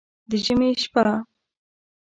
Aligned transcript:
د 0.29 0.31
ژمي 0.43 0.69
شپه 0.81 1.13